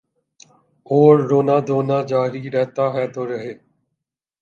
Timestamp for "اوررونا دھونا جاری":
0.85-2.43